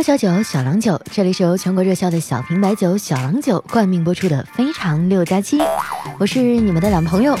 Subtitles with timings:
[0.00, 0.98] 喝小酒，小郎酒。
[1.12, 5.58] 这里是由全国热销的小瓶白酒小郎酒冠名播出的《非常六加七》，
[6.18, 7.36] 我是你们的老朋友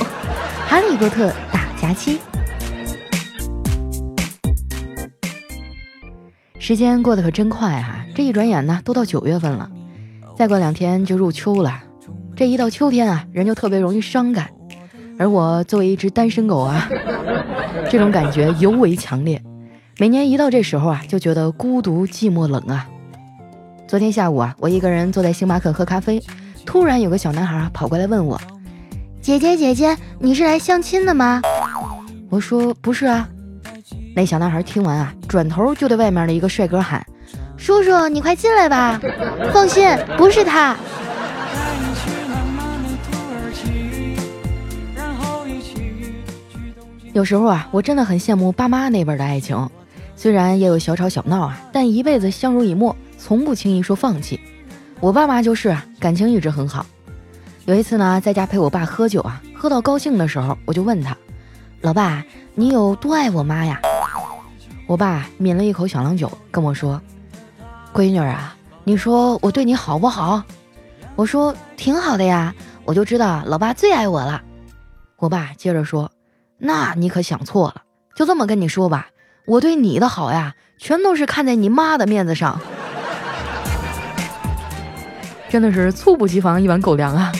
[0.68, 2.20] 哈利波特大加七。
[6.58, 9.70] 时间过得可真快啊，这一转眼呢，都到九月份了，
[10.36, 11.82] 再过两天就入秋了。
[12.36, 14.50] 这一到秋天啊，人就特别容易伤感，
[15.18, 16.86] 而我作为一只单身狗啊，
[17.90, 19.42] 这种感觉尤为强烈。
[20.00, 22.88] 每年一到这时候啊，就觉得孤独、寂寞、冷啊。
[23.86, 26.18] 昨天下午啊，我一个人坐在星巴克喝咖啡，
[26.64, 28.40] 突然有个小男孩跑过来问我
[29.20, 31.42] ：“姐姐，姐姐，你是来相亲的吗？”
[32.30, 33.28] 我说：“不是啊。”
[34.16, 37.04] 那小男孩听完啊，转头就对外面的一个帅哥喊
[37.58, 38.98] ：“叔叔，你快进来吧！
[39.52, 39.86] 放心，
[40.16, 40.74] 不是他。”
[47.12, 49.68] 有时候啊，我真的很羡慕爸妈那边的爱情。
[50.20, 54.38] 虽然也有小吵小闹啊，但一辈子相濡以沫，从不轻易说放弃。
[55.00, 56.84] 我爸妈就是，感情一直很好。
[57.64, 61.16] 有一次呢，在家陪我爸喝酒啊，喝到高兴的时候，我就问他
[61.80, 62.22] ：“老爸，
[62.54, 63.80] 你有多爱我妈呀？”
[64.86, 67.00] 我爸抿了一口小郎酒，跟我说
[67.90, 68.54] ：“闺女啊，
[68.84, 70.42] 你说我对你好不好？”
[71.16, 72.54] 我说：“挺好的呀，
[72.84, 74.42] 我就知道老爸最爱我了。”
[75.16, 76.12] 我爸接着说
[76.60, 77.80] ：“那你可想错了，
[78.14, 79.08] 就这么跟你说吧。”
[79.46, 82.60] 我对你的好呀，全都是看在你妈的面子上，
[85.48, 87.32] 真的是猝不及防一碗狗粮啊！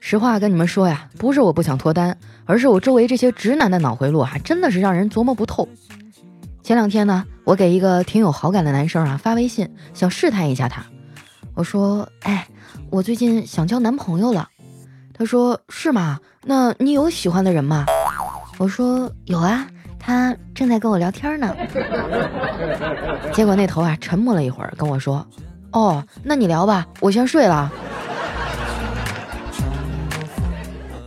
[0.00, 5.68] 实话跟你们说呀，不是我不想脱单，而是我周围这些直男的脑回路啊，真的是让人琢磨不透。
[6.62, 10.84] 前两天呢，我给一个挺有好感的男生啊发微信，想试探一下他。
[11.54, 12.48] 我说：“哎，
[12.90, 14.48] 我最近想交男朋友了。”
[15.16, 16.18] 他说：“是吗？
[16.42, 17.86] 那你有喜欢的人吗？”
[18.58, 19.64] 我说：“有啊，
[19.96, 21.54] 他正在跟我聊天呢。”
[23.32, 25.24] 结果那头啊沉默了一会儿，跟我说
[25.70, 27.70] ：“哦，那你聊吧，我先睡了。”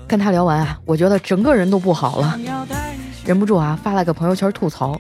[0.08, 2.40] 跟他聊完啊，我觉得整个人都不好了，
[3.26, 4.98] 忍不住啊发了个朋友圈吐槽：“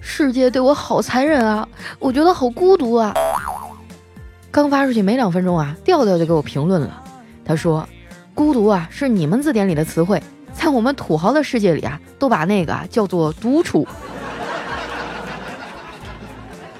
[0.00, 3.14] 世界对我好残忍啊，我觉得好孤独啊。”
[4.50, 7.02] 刚发出去没两分钟啊，调调就给我评论了，
[7.44, 7.86] 他说。
[8.34, 13.86] 孤独啊，是你们字典里的词汇，在我们土豪的世界里啊，都把那个叫做独处。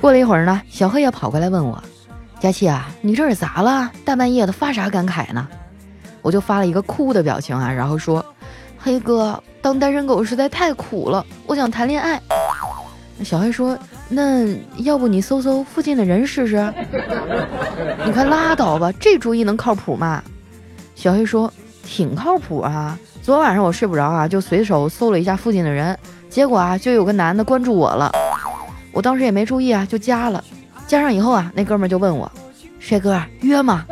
[0.00, 1.82] 过了一会儿呢，小黑也跑过来问我
[2.40, 3.90] ：“佳琪啊，你这是咋了？
[4.04, 5.46] 大半夜的发啥感慨呢？”
[6.22, 8.24] 我就发了一个哭的表情啊，然后说
[8.80, 12.20] ：“黑哥，当单身狗实在太苦了，我想谈恋爱。”
[13.22, 13.78] 小黑说
[14.08, 14.46] ：“那
[14.78, 16.56] 要不你搜搜附近的人试试？”
[18.06, 20.22] 你快拉倒吧，这主意能靠谱吗？
[21.00, 21.50] 小黑说
[21.82, 22.98] ：“挺靠谱啊！
[23.22, 28.12] 昨晚上我睡不着啊，就随手搜了一下附近的人，结果啊，就有个男的关注我了。
[28.92, 30.44] 我当时也没注意啊，就加了。
[30.86, 32.30] 加上以后啊，那哥们就问我：
[32.78, 33.86] 帅哥约吗？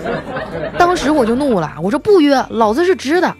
[0.76, 3.34] 当时我就怒了，我说不约，老子是直的。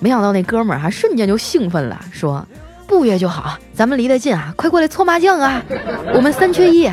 [0.00, 2.42] 没想到那哥们儿还瞬间就兴奋了，说：
[2.86, 5.62] 不约就好，咱们离得近啊，快过来搓麻将啊，
[6.14, 6.90] 我们三缺一。”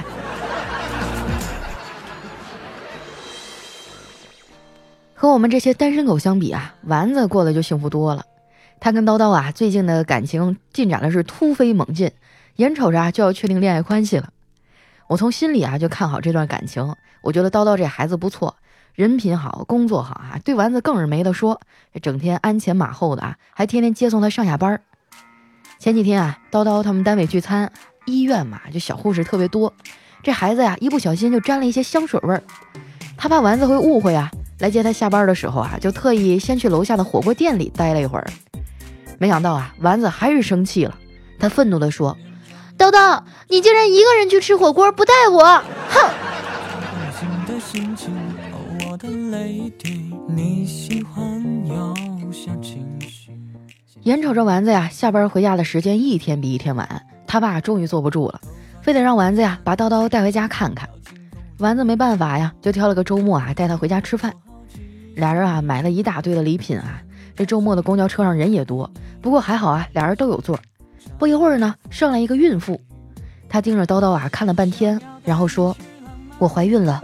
[5.22, 8.26] 和我们这些单身狗相比啊，丸子过得就幸福多了。
[8.80, 12.10] 他跟叨叨啊，最近的感情进展的是突飞猛进，
[12.56, 14.32] 眼瞅着啊就要确定恋爱关系了。
[15.08, 18.56] 我从心里啊就看好这段感情，我觉得叨叨这孩子不错，
[18.96, 21.62] 人品好，工作好啊，对丸子更是没得说。
[22.02, 24.82] 整天鞍前马后的啊，还天天接送他上下班。
[25.78, 27.72] 前几天啊，叨叨他们单位聚餐，
[28.08, 29.72] 医院嘛，就小护士特别多，
[30.24, 32.42] 这孩子呀一不小心就沾了一些香水味儿，
[33.16, 34.32] 他怕丸子会误会啊。
[34.62, 38.28] 来接他下班的时候啊，就特意先去楼下的火锅店里待了一会儿。
[39.18, 40.96] 没想到啊，丸子还是生气了。
[41.40, 42.16] 他愤怒地说
[42.78, 45.44] ：“叨叨，你竟然一个人去吃火锅，不带我！
[45.90, 46.10] 哼！”
[54.04, 58.40] 眼瞅着丸子呀，下班回家的时间一天比一天晚，他爸终于坐不住了，
[58.84, 60.88] 非得让丸子呀把叨叨带回家看看。
[61.58, 64.32] 丸子没办法呀，就挑了个周末啊，带他回家吃饭。
[65.16, 67.02] 俩人啊买了一大堆的礼品啊，
[67.36, 68.90] 这周末的公交车上人也多，
[69.22, 70.60] 不过还好啊，俩人都有座。
[71.18, 72.80] 不一会儿呢，上来一个孕妇，
[73.50, 75.76] 她盯着叨叨啊看了半天，然后说
[76.40, 77.02] ：“我怀孕了。”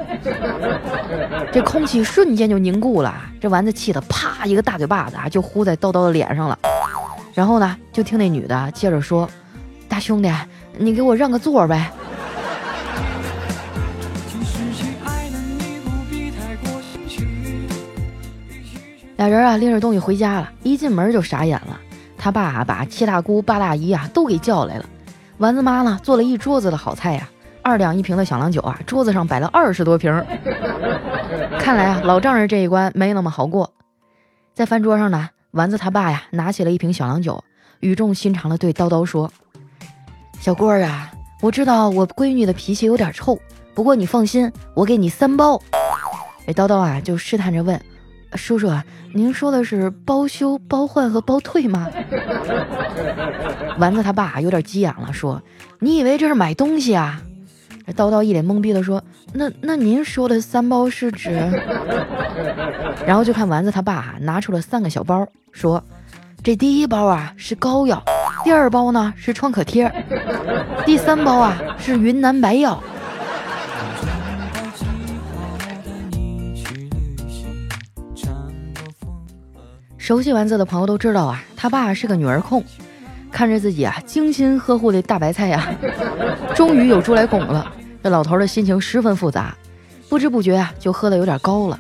[1.52, 6.58] 这空气瞬间就凝固了，这丸子气得啪一个大嘴巴子啊就呼在叨叨的脸上了。
[7.34, 9.30] 然后呢，就听那女的接着说
[9.88, 10.32] ：“大兄弟，
[10.78, 11.92] 你给我让个座呗。”
[19.18, 21.80] 俩人啊拎着东西回家了，一进门就傻眼了。
[22.18, 24.86] 他爸把七大姑八大姨啊都给叫来了，
[25.38, 27.28] 丸子妈呢做了一桌子的好菜呀，
[27.62, 30.12] 二两一瓶的小郎酒啊，桌子上摆了二十多瓶。
[31.60, 33.72] 看来啊老丈人这一关没那么好过。
[34.54, 37.44] 在饭桌上呢，丸子他爸呀拿起了一瓶小郎酒，
[37.80, 39.32] 语重心长的对叨叨说
[40.40, 41.12] ：“小郭儿啊，
[41.42, 43.40] 我知道我闺女的脾气有点臭，
[43.74, 45.60] 不过你放心，我给你三包。”
[46.46, 47.80] 这叨叨啊就试探着问。
[48.34, 48.72] 叔叔，
[49.14, 51.88] 您说的是包修、包换和包退吗？
[53.80, 55.42] 丸子他爸有点急眼了，说
[55.80, 57.22] ：“你以为这是买东西啊？”
[57.96, 59.02] 叨叨一脸懵逼的说
[59.34, 61.32] ：“那那您说的三包是指？”
[63.08, 65.82] 然后就看丸子他爸拿出了三个小包，说
[66.44, 68.04] ：“这第一包啊是膏药，
[68.44, 69.90] 第二包呢是创可贴，
[70.86, 72.84] 第三包啊是云南白药。”
[80.08, 82.64] 熟悉丸子的朋友都知道啊，他爸是个女儿控，
[83.30, 85.70] 看着自己啊精心呵护的大白菜呀，
[86.56, 87.70] 终于有猪来拱了。
[88.02, 89.54] 这老头的心情十分复杂，
[90.08, 91.78] 不知不觉啊就喝的有点高了。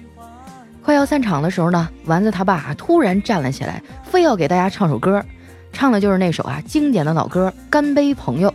[0.83, 5.23] 快要散场的时候呢，丸子他爸突然站了起来，非要给大家唱首歌，
[5.71, 8.49] 唱的就是那首啊经典的老歌《干杯朋友》。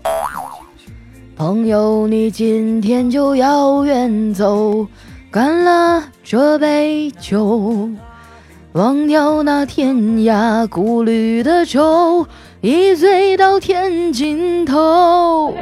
[1.34, 4.86] 朋友，你今天就要远走，
[5.30, 7.88] 干了这杯酒。
[8.72, 12.26] 忘掉那天涯孤旅的愁，
[12.62, 15.54] 一醉到天尽头。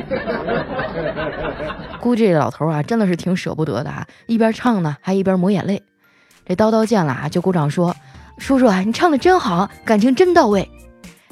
[2.01, 5.83] 估计这老头啊，真的是挺舍不得的啊，一边唱呢，还一边抹眼泪。
[6.47, 7.97] 这叨叨见了啊，就鼓掌说
[8.39, 10.71] ：“叔叔啊，你唱的真好，感情真到位。”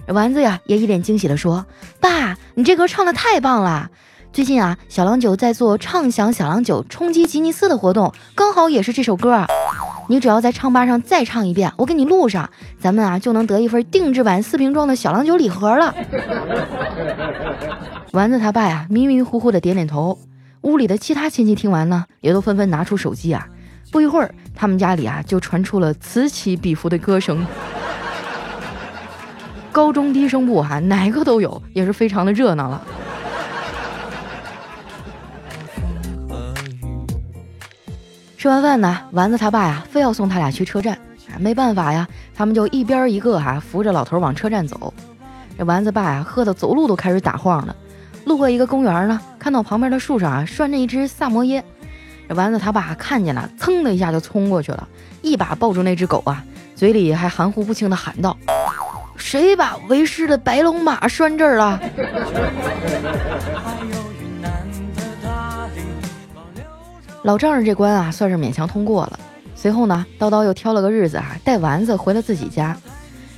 [0.08, 1.64] 丸子呀，也一脸惊喜的说
[2.00, 3.88] ：“爸，你这歌唱的太棒了！
[4.32, 9.46] 最近啊，小郎酒在做畅享小郎酒冲击吉尼斯的活动，刚好也是这首歌。”
[10.08, 12.48] 你只要在唱吧上再唱一遍，我给你录上，
[12.80, 15.94] 咱们啊就能得一份定制版四瓶装的小郎酒礼盒了。
[18.12, 20.18] 丸子他爸呀迷迷糊糊的点点头，
[20.62, 23.46] 屋里的其他亲戚听完呢，也都纷纷拿出手机啊。
[23.92, 27.46] 不一会儿，他们家里啊就传出了此起彼伏的歌声，
[29.70, 32.82] 高中低声部哈哪个都有，也是非常的热闹了。
[38.38, 40.96] 吃完饭呢，丸子他爸呀，非要送他俩去车站。
[41.40, 42.06] 没办法呀，
[42.36, 44.94] 他们就一边一个哈扶着老头往车站走。
[45.58, 47.74] 这丸子爸呀，喝的走路都开始打晃了。
[48.24, 51.64] 路过一个公园呢，看到旁边的树上啊拴着一只萨摩耶。
[52.28, 54.86] 这丸子他爸看见了，噌的一下就冲过去了，
[55.20, 56.44] 一把抱住那只狗啊，
[56.76, 58.36] 嘴里还含糊不清的喊道
[59.18, 61.80] ：“谁把为师的白龙马拴这儿了？”
[67.22, 69.18] 老丈人这关啊，算是勉强通过了。
[69.54, 72.76] 随后呢，叨叨又挑了个日子啊，带丸子回了自己家。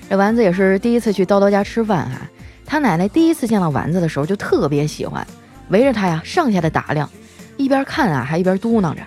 [0.09, 2.21] 这丸子也是第一次去叨叨家吃饭哈。
[2.67, 5.27] 他奶奶第一次见到丸子的时候，就特别喜欢，
[5.71, 7.09] 围着他呀上下的打量，
[7.57, 9.01] 一边看啊，还一边嘟囔着：“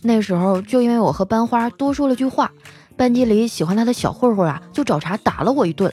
[0.00, 2.52] 那时候就因为我和班花多说了句话，
[2.96, 5.92] 班级里喜欢他的小混混啊，就找茬打了我一顿。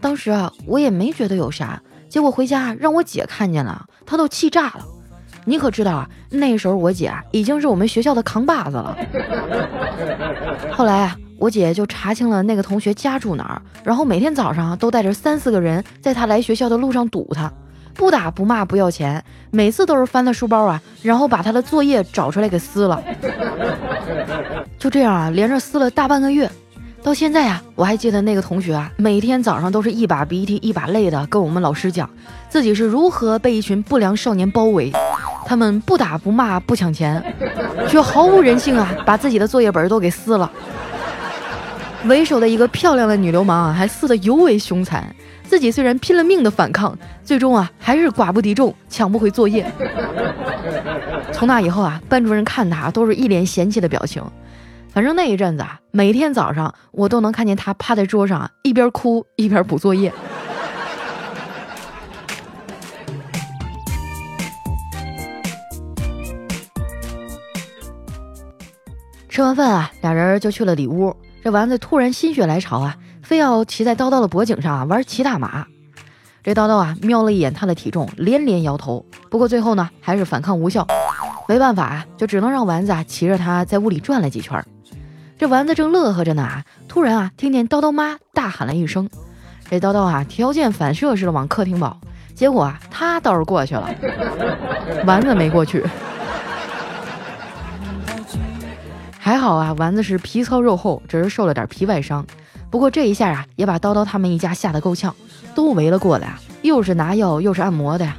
[0.00, 1.82] 当时啊，我也没觉得有啥。
[2.08, 4.86] 结果回家让我姐看见了，她都气炸了。
[5.46, 8.96] 你可知道啊，那时候我姐啊，已经是我们学校的扛把子了。
[10.70, 17.52] 后来啊，我姐就查清了那个同学家住哪儿，然后每天早上都带着三四个人，在他来学校的路上堵他。
[18.00, 22.98] 不打不骂不要钱，每次都是翻他书包啊，然后把他的作业找出来给撕了。
[24.78, 26.50] 就这样啊，连着撕了大半个月。
[27.02, 32.08] 到现在啊，我还记得那个同学啊，每天早上都是一把鼻涕一把泪的跟我们老师讲，
[32.48, 34.90] 自己是如何被一群不良少年包围，
[35.44, 37.22] 他们不打不骂不抢钱，
[37.86, 40.50] 却毫无人性啊，把自己的作业本都给撕了。
[42.06, 45.14] 为首的一个漂亮的女流氓啊，还撕得尤为凶残。
[45.50, 49.68] 自己虽然拼了命的反抗，最终啊还是寡不敌众，抢不回作业。
[51.34, 54.22] 从那以后啊，班主任看他都是一脸嫌弃的表情。
[54.90, 60.12] 反正那一阵子啊，每天早上我都能看见他趴在桌上，一边哭一边补作业。
[69.28, 71.12] 吃完饭啊，俩人就去了里屋。
[71.42, 72.96] 这丸子突然心血来潮啊，
[73.30, 75.64] 非要骑在叨叨的脖颈上啊玩骑大马。
[76.42, 79.06] 这叨叨啊瞄了一眼他的体重，连连摇头。
[79.30, 80.84] 不过最后呢，还是反抗无效。
[81.46, 84.60] 没办法啊，就只能让丸子啊骑着他在屋里转了几圈。
[85.38, 89.08] 这丸子正乐呵着呢啊，突然啊，听见叨叨妈大喊了一声。
[89.70, 92.00] 这叨叨啊，条件反射似的往客厅跑，
[92.34, 93.88] 结果啊，他倒是过去了，
[95.06, 95.86] 丸子没过去。
[99.20, 102.26] 还好啊，丸子是皮糙肉厚，只是受了点皮外伤。
[102.70, 105.14] 不过这一下啊，也把叨叨他们一家吓得够呛，
[105.54, 108.16] 都围了过来，又是拿药又是按摩的呀。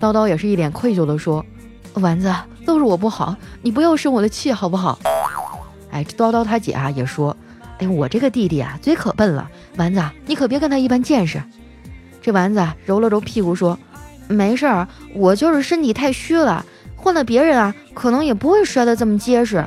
[0.00, 1.44] 叨叨也是一脸愧疚的说
[1.94, 4.98] ：“丸子，都是我不好，你不要生我的气好不好？”
[5.92, 7.36] 哎，这叨叨他姐啊也说
[7.78, 11.42] ：“哎，我这个弟弟啊嘴可笨了，丸子你可别跟他一般见识。”
[12.22, 13.78] 这丸子揉了揉屁股说
[14.28, 16.64] ：“没事儿，我就是身体太虚了，
[16.96, 19.62] 换了别人啊可能也不会摔得这么结实。”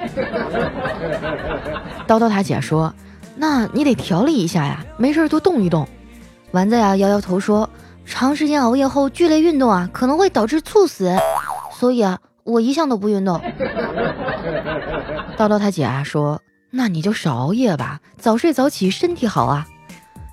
[2.07, 2.93] 叨叨他姐说
[3.37, 5.87] ：“那你得调理一下呀，没事多动一动。”
[6.51, 7.69] 丸子呀摇摇头说
[8.05, 11.15] ：“长时间熬夜后剧烈运动啊可能会导致猝死，
[11.77, 13.39] 所以啊我一向都不运动。
[15.37, 16.41] ”叨叨他姐啊说
[16.71, 19.67] ：“那你就少熬夜吧，早睡早起身体好啊。”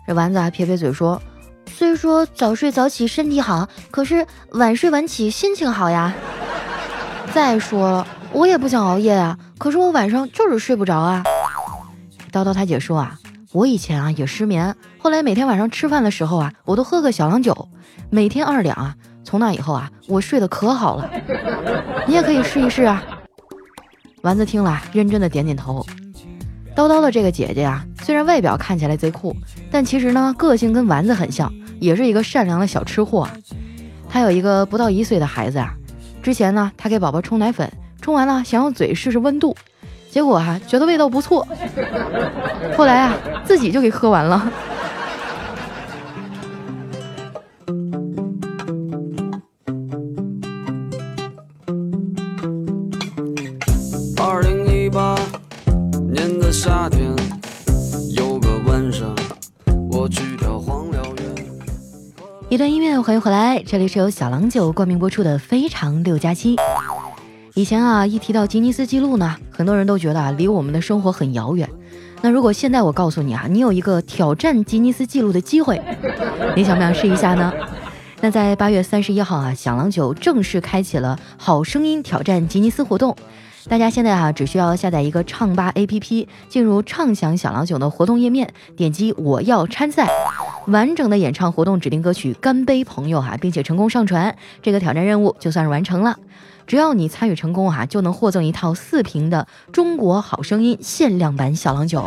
[0.07, 1.21] 这丸子啊撇撇嘴说
[1.67, 6.15] ：“虽说早睡早起身体好，可是晚睡晚起心情好呀。
[7.35, 11.25] 再说了，我也不想熬夜啊，可是我晚上就是睡不着啊。”
[12.35, 13.17] 叨叨他姐说啊
[13.55, 17.69] ：“我以前啊也失眠，后来每天晚上吃饭的时候啊，我都喝个小郎酒，
[18.11, 18.97] 每天二两啊。
[19.23, 21.09] 从那以后啊，我睡得可好了。
[22.09, 23.00] 你也可以试一试啊。”
[24.23, 25.87] 丸子听了，认真的点点头。
[26.75, 29.37] 叨叨的这个姐姐呀，虽然外表看起来贼酷，
[29.71, 33.29] 但其实呢，个性跟丸子很像，也是一个善良的小吃货。
[34.09, 35.73] 她有一个不到一岁的孩子啊，
[36.21, 39.57] 之前呢，她给宝宝冲奶粉，冲完了想用嘴试试温度，
[40.14, 41.44] 结果啊，觉得味道不错，
[42.76, 44.49] 后来啊，自己就给喝完了。
[56.52, 57.12] 夏天
[58.16, 59.12] 有个晚上，
[59.90, 61.47] 我去跳荒辽远。
[62.49, 66.54] 一段音乐，欢迎回来，这里是由小郎酒冠名播出的《非常六加七》。
[67.54, 71.69] 以前啊，一提到吉尼斯纪录呢，很多人都觉得啊，离我们的生活很遥远。
[72.23, 75.81] 那如果现在我告诉你啊，你有一个挑战吉尼斯纪录的机会，
[76.57, 77.53] 你想不想试一下呢？
[78.21, 83.15] 那在八月三十一号啊，小郎酒正式开启了“好声音挑战吉尼斯”活动。
[83.68, 90.09] 大家现在哈只需要下载一个唱吧 APP，进入畅享小郎酒的活动页面，点击我要参赛，
[90.66, 96.18] 完整的演唱活动指定歌曲《干杯朋友》哈，并且成功上传，这个挑战任务就算是完成了。
[96.66, 102.04] 只要你参与成功哈，就能获赠一套四瓶的中国好声音限量版小郎酒。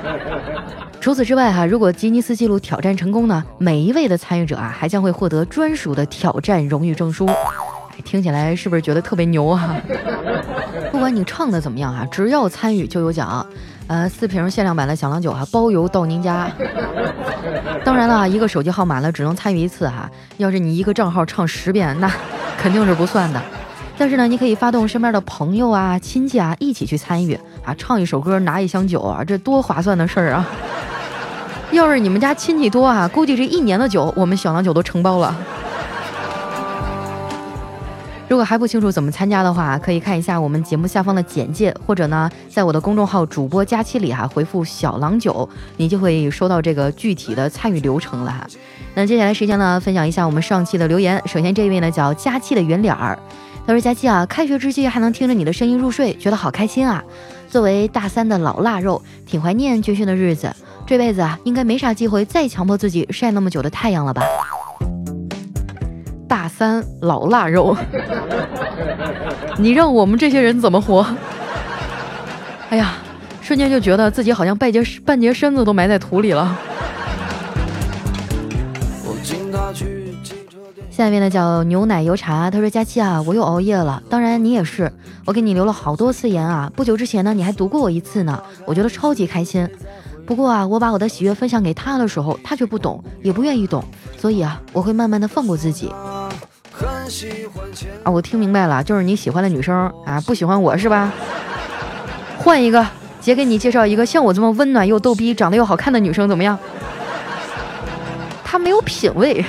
[1.00, 7.28] 除此之外哈，如果吉尼斯纪录挑战成功呢，每一位的参与者啊，还将会获得专属的挑战荣誉证书。
[8.00, 9.76] 听起来是不是觉得特别牛啊？
[10.90, 13.46] 不管你唱的怎么样啊，只要参与就有奖。
[13.86, 16.48] 呃，四瓶限量版的小郎酒啊，包邮到您家。
[17.84, 20.08] 当然了，一个手机号码呢只能参与一次哈。
[20.36, 22.08] 要是你一个账号唱十遍，那
[22.56, 23.42] 肯定是不算的。
[23.98, 30.48] 但是呢，你可以发动身边的朋友啊、亲戚啊一起去参与啊，唱一首歌拿一箱酒啊，这多划算的事儿啊！
[31.72, 35.36] 要是你们家亲戚多啊，估计这一年的酒我们小郎酒都承包了。
[38.30, 48.46] 如果还不清楚怎么参加的话，可以看一下我们节目下方的简介，或者呢，在我的公众号主播佳期里哈回复“小郎酒”，你就会收到这个具体的参与流程了哈。
[48.94, 51.20] 那接下来时间呢，分享一下我们上期的留言。
[51.26, 53.18] 首先这一位呢叫佳期的圆脸儿，
[53.66, 57.02] 他说：“佳期啊，开学之际还能听着你的声音入睡，觉得好开心啊！
[57.48, 60.54] 作为大三的老腊肉，挺怀念军训的日子，
[60.86, 64.22] 这辈子啊应该没啥机会再强迫自己晒那么久的太阳了吧。”
[66.30, 67.76] 大三老腊肉，
[69.58, 71.04] 你让我们这些人怎么活？
[72.68, 72.92] 哎呀，
[73.40, 76.56] 瞬间就觉得自己好像半截半截身子都埋在土里了。
[80.88, 84.92] 下面呢叫牛奶油茶，他说佳期啊，我又熬夜了，当然你也是，
[85.24, 86.70] 我给你留了好多次言啊。
[86.76, 89.68] 不久之前呢，你还读过我一次呢，我觉得超级开心。
[90.30, 93.82] 不过啊，我把我的喜悦分享给他的时候，他却不懂，也不愿意懂，
[94.16, 95.88] 所以啊，我会慢慢的放过自己。
[95.88, 96.30] 啊，
[98.04, 101.12] 我听明白了，就是你喜欢的女生啊，不喜欢我是吧？
[102.38, 102.86] 换一个，
[103.20, 106.56] 姐给你介绍一个像我这么温暖又逗逼、长得又好看的女生，怎么样？
[108.44, 109.44] 她没有品位。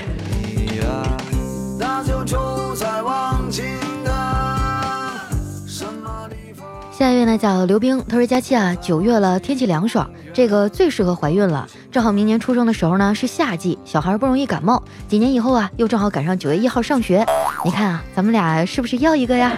[7.02, 11.68] 下一位呢叫刘冰，他说佳期啊，九月了，天气凉爽，这个最适合怀孕了。
[11.92, 14.84] 正好明年出生的时候呢是夏季，小孩不容易感冒。
[15.08, 17.26] 几年以后啊，又正好赶上九月一号上学，
[17.66, 19.52] 你看啊，咱们俩是不是要一个呀？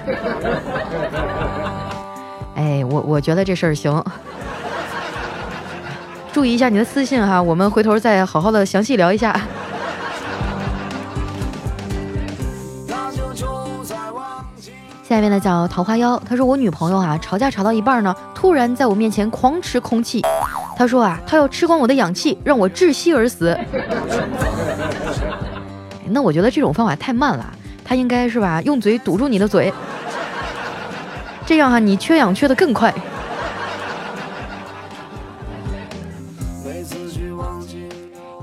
[2.55, 4.01] 哎，我我觉得这事儿行，
[6.31, 9.37] 注意一下你的私信哈，我们回头再好好的详细聊一下。
[15.13, 20.23] 下面呢叫桃花妖，他说我女朋友啊吵架吵到一半呢，突然在我面前狂吃空气，
[20.75, 23.55] 他说啊他要吃光我的氧气，让我窒息而死。
[26.09, 27.45] 那我觉得这种方法太慢了，
[27.83, 29.71] 他应该是吧用嘴堵住你的嘴，
[31.45, 32.91] 这样哈你缺氧缺的更快。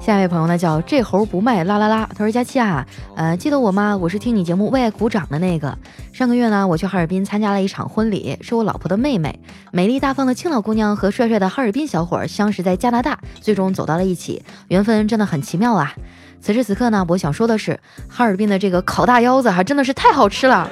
[0.00, 3.94] 下一位朋友呢叫这猴不卖啦啦啦，他说佳期啊，呃，记得我吗？
[3.94, 5.76] 我是听你节目为爱鼓掌的那个。
[6.10, 9.38] 上个月呢，我去哈尔滨参加了一场婚礼，是我老婆的妹妹，
[9.72, 15.92] 美丽大方的青岛姑娘和帅帅的哈尔滨小伙相识在加拿大，最终走到了一起，缘分真的很奇妙啊。
[16.40, 17.78] 此时此刻呢，我想说的是，
[18.08, 20.66] 哈尔滨的这个烤大腰子哈真的是太好吃了，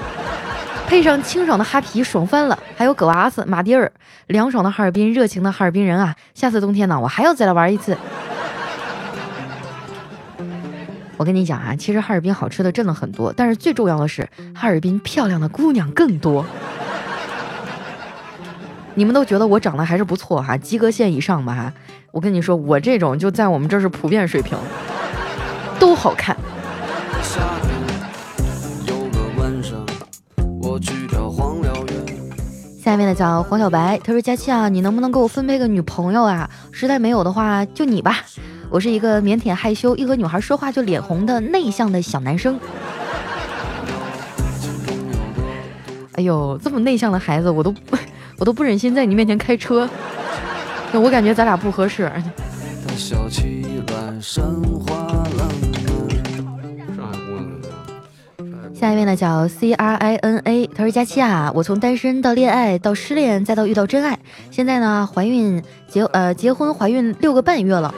[0.88, 2.58] 配上清爽的哈啤，爽翻了。
[2.75, 3.92] 还有葛娃子、马蒂尔，
[4.28, 7.94] 凉爽的哈尔滨，热情的哈尔滨人啊，下次冬天呢，我还要再来玩一次。
[11.18, 16.46] 我跟你讲啊，其实哈尔滨好吃的真的很多，但是最重要的是哈尔滨漂亮的姑娘更多。
[18.94, 21.72] 你们都觉得我长得还是不错哈，及格线以上吧哈。
[22.12, 24.56] 我跟你说，我这种就在我们这是普遍水平，
[25.78, 26.37] 都好看。
[32.80, 36.48] 下面的叫黄小白，他说佳期啊，你能不能给我分配个女朋友啊？
[36.72, 38.16] 实在没有的话，就你吧。
[38.70, 42.61] 我是一个腼腆害羞，一和女孩说话就脸红的内向的小男生。
[46.12, 47.74] 哎呦，这么内向的孩子，我都
[48.38, 49.88] 我都不忍心在你面前开车。
[50.92, 52.11] 我感觉咱俩不合适。
[58.74, 64.18] 下一位呢叫 C R I N A，他说佳期啊，我从单身到恋爱到失恋再到遇到真爱，
[64.50, 67.94] 现在呢怀孕结呃结婚怀孕六个半月了。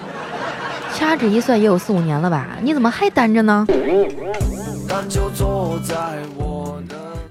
[0.94, 2.48] 掐指一算也有四五年了吧？
[2.62, 3.66] 你怎么还单着呢？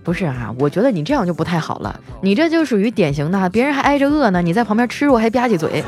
[0.03, 1.99] 不是啊，我觉得你这样就不太好了。
[2.21, 5.83] 你这就属于典型的，别人还挨着饿呢，你在旁边吃肉还吧唧嘴。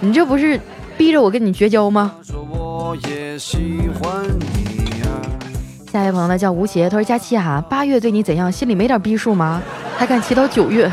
[0.00, 0.60] 你这不是
[0.96, 2.12] 逼着我跟你绝交吗？
[5.92, 8.52] 下一位朋友呢叫吴邪，他说佳期啊，八月对你怎样？
[8.52, 9.60] 心里没点逼数吗？
[9.96, 10.90] 还敢骑到九月？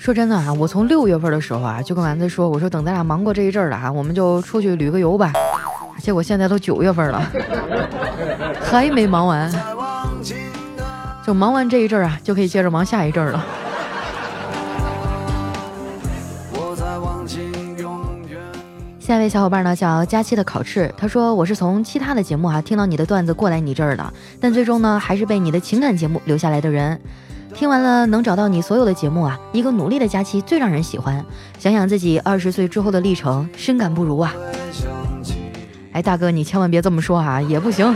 [0.00, 5.30] 说真的啊，我从六月份的时候啊，就跟丸子说，我说等咱俩忙过这一阵儿了啊，我们就出去旅个游吧。
[5.98, 7.22] 结果现在都九月份了，
[8.64, 9.52] 还没忙完，
[11.22, 13.44] 就忙完这一阵儿啊，就可以接着忙下一阵儿了。
[18.98, 26.98] 下一位小伙伴呢叫佳期的烤翅，他说我是从其他的节目啊听到你的段子过来你这儿的，但最终呢还是被你的情感节目留下来的人。
[27.54, 31.24] 听完了能找到你所有的节目啊，一个努力的佳期最让人喜欢。
[31.58, 34.34] 想想自己二十岁之后的历程，深感不如啊！
[35.92, 37.94] 哎，大哥，你千万别这么说啊，也不行。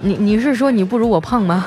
[0.00, 1.66] 你你是说你不如我胖吗？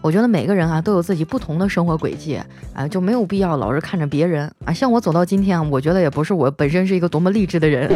[0.00, 2.40] 我觉得每个人啊都有自己不同的生活轨迹
[2.72, 4.72] 啊，就没有必要老是看着别人啊。
[4.72, 7.88] 像我走到今天啊，我觉得也不是我本身是一个多么励志的人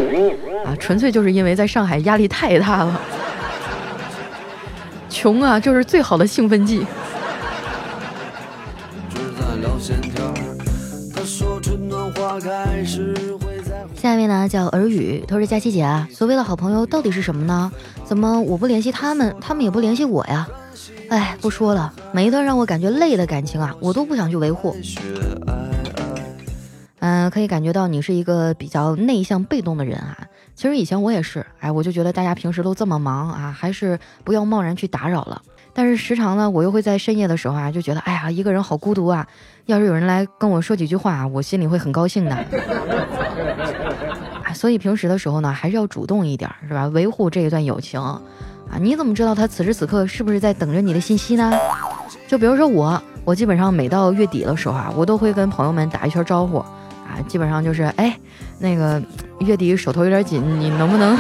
[0.65, 3.01] 啊，纯粹就是因为在上海压力太大了。
[5.13, 6.87] 穷啊，就是最好的兴奋剂。
[13.95, 17.71] 下一位呢叫耳语，他说佳琪姐啊，所谓的好朋友到底是什么呢？
[18.05, 20.49] 怎么我不联系他们，他们也不联系我呀？
[21.09, 24.75] 哎，不说了，每一段让我感觉累的感情啊，我都不想去维护。
[27.01, 30.17] 嗯，可以感觉到你是一个比较内向、被动的人啊。
[30.55, 35.41] 其实以前我也是，哎，我就觉得大家平时都这么忙啊，还是不要贸然去打扰了。
[35.75, 39.27] 但是时常呢，我又会在深夜的时候啊，就觉得，哎呀，一个人好孤独啊。
[39.67, 42.37] 要是有人来跟我说几句话，我心里会很高兴的。
[44.55, 46.87] 所以平时的时候呢，还是要主动一点，是吧？
[46.89, 48.21] 维护这一段友情啊。
[48.79, 51.51] 你怎么知道他此时此刻是不是在等着你的信息呢？
[52.29, 56.63] 就比如说我，我基本上每到月底的时候啊，我都会跟朋友们打一圈招呼。
[57.29, 58.17] 基本上就是哎，
[58.59, 59.03] 那个
[59.41, 61.17] 月底手头有点紧，你能不能？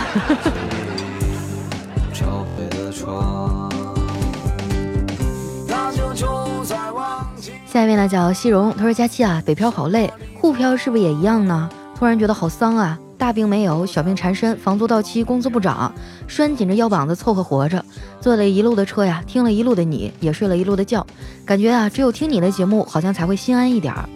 [7.66, 11.70] 下一位呢叫西荣，他说佳期啊，北漂好累，沪漂是不是也一样呢？
[11.98, 15.90] 突然觉得好丧啊，大病没有，小病缠身，房租到期，工资不涨，
[16.28, 17.82] 拴紧着腰膀子凑合活着。
[18.20, 21.06] 坐了一路的车呀，听了一路的你，也睡了一路的觉，
[21.46, 24.06] 感觉啊，只有听你的节目，好像才会心安一点儿。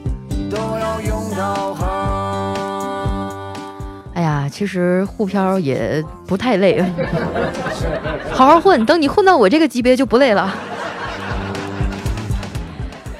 [4.14, 6.82] 哎呀，其实沪漂也不太累，
[8.32, 10.54] 好好混，等你混到我这个级别就不累了。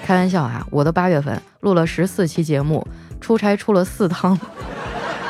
[0.05, 0.65] 开玩笑啊！
[0.71, 2.87] 我的八月份录了十四期节目，
[3.21, 4.39] 出差出了四趟，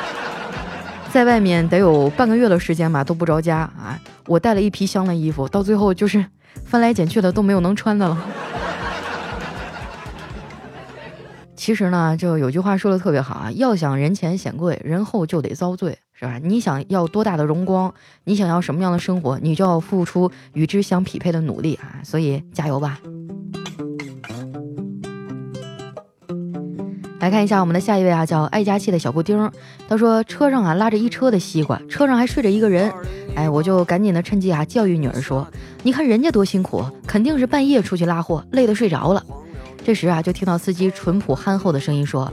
[1.11, 3.99] 在外面得有半个月的时间吧，都不着家啊！
[4.27, 6.23] 我带了一批箱的衣服，到最后就是
[6.63, 8.17] 翻来捡去的都没有能穿的了。
[11.67, 16.39] 其实呢，就有句话说的特别好啊，要想人前显贵，人后就得遭罪，是吧？
[16.41, 21.99] 你想要多大的荣光，你想要什么样的生活，你就要付出与之相匹配的努力啊！
[22.05, 22.97] 所以加油吧！
[27.19, 29.51] 来看一下我们的下一位啊，叫爱家气的小布丁。
[29.89, 32.89] 他说车上啊拉着一车的西瓜，车上还睡着一个人。
[33.35, 35.45] 哎，我就赶紧的趁机啊教育女儿说
[35.83, 39.21] ：“你看人家多辛苦，肯定是半夜出去拉货，累得睡着了。”
[39.87, 42.29] 这时啊，就听到司机淳朴憨厚的声音说：“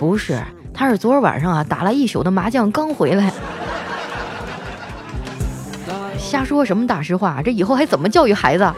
[0.00, 0.42] 不是，
[0.74, 3.32] 他是昨儿晚上啊打了一宿的麻将刚回来。
[6.18, 7.40] ”瞎说什么大实话？
[7.40, 8.64] 这以后还怎么教育孩子？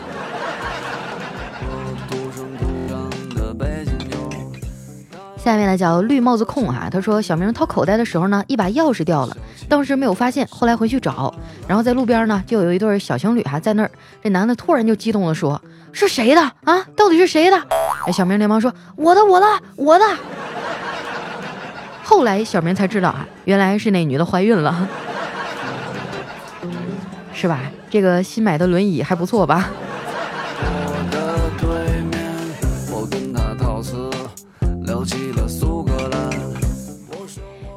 [5.38, 9.34] 下面呢叫绿帽子控啊，他说小明掏口袋的时候呢，一把钥匙掉了，
[9.66, 11.34] 当时没有发现，后来回去找，
[11.66, 13.90] 然后在路边呢就有一对小情侣还在那儿，
[14.22, 15.58] 这男的突然就激动的说
[15.92, 16.84] ：“是谁的啊？
[16.96, 17.56] 到底是谁的？”
[18.06, 20.04] 哎，小明连忙说：“我的，我的，我的。”
[22.02, 24.88] 后来小明才知道啊，原来是那女的怀孕了，
[27.32, 27.60] 是吧？
[27.88, 29.70] 这个新买的轮椅还不错吧？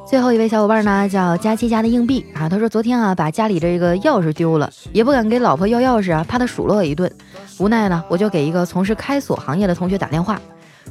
[0.06, 2.48] 最后一位小伙伴呢，叫佳期家的硬币啊。
[2.48, 7.10] 他说昨天啊，把家里这个钥匙丢了，也不敢给老婆要钥匙啊，怕她数落我一顿。
[7.58, 10.40] 无奈呢，我就给一个从事开锁行业的同学打电话。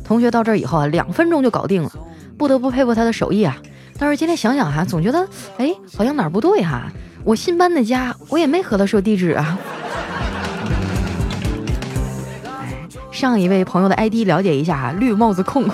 [0.04, 1.91] 同学到这儿以后啊，两分钟就搞定了，
[2.38, 3.58] 不得不佩服他的手艺啊。
[3.97, 6.91] 但是今天想想哈，总觉得哎，好像哪儿不对哈。
[7.23, 9.58] 我新搬的家，我也没和他说地址啊。
[13.12, 15.69] 上一位朋友的 ID 了解一下哈，绿帽子控。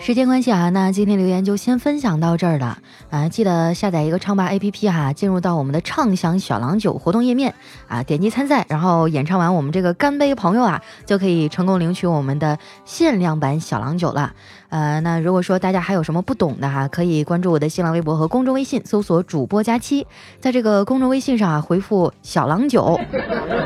[0.00, 2.78] 时间关系啊，那今天留言就先分享到这儿了
[3.10, 3.28] 啊！
[3.28, 7.54] 记得下载一个唱吧 APP 哈，进入到我们的畅享小郎酒活动页面
[7.88, 14.32] 啊，点击参赛，然后演唱完我们这个干杯朋友啊，就可以成功领取我们的限量版小郎酒了。
[14.68, 20.06] 呃，那如果说大家还有什么不懂的哈，可以关注我的新浪微博和公众微信，搜索主播佳期，
[20.40, 22.98] 在这个公众微信上啊回复小郎酒，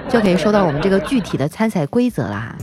[0.08, 2.54] 就可以收到我们这个具体的参赛规则了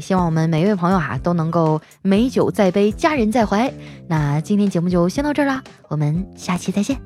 [0.00, 3.72] 希望我们每一位朋友哈都能够美酒在杯，佳人在怀。
[4.08, 7.00] 那今天节目就先到这儿啦，我们下期再见。